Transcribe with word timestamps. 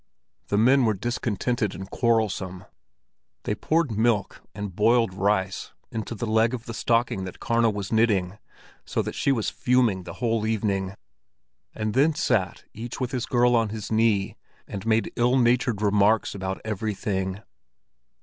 The 0.47 0.57
men 0.57 0.83
were 0.85 0.95
discontented 0.95 1.75
and 1.75 1.87
quarrelsome. 1.87 2.65
They 3.43 3.53
poured 3.53 3.91
milk 3.91 4.41
and 4.55 4.75
boiled 4.75 5.13
rice 5.13 5.73
into 5.91 6.15
the 6.15 6.25
leg 6.25 6.55
of 6.55 6.65
the 6.65 6.73
stocking 6.73 7.23
that 7.25 7.39
Karna 7.39 7.69
was 7.69 7.91
knitting, 7.93 8.39
so 8.83 9.03
that 9.03 9.13
she 9.13 9.31
was 9.31 9.51
fuming 9.51 10.05
the 10.05 10.13
whole 10.15 10.47
evening; 10.47 10.95
and 11.75 11.93
then 11.93 12.15
sat 12.15 12.63
each 12.73 12.99
with 12.99 13.11
his 13.11 13.27
girl 13.27 13.55
on 13.55 13.69
his 13.69 13.91
knee, 13.91 14.37
and 14.67 14.87
made 14.87 15.13
ill 15.17 15.37
natured 15.37 15.83
remarks 15.83 16.33
about 16.33 16.59
everything. 16.65 17.43